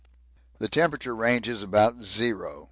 [0.57, 2.59] The temperature ranges about zero.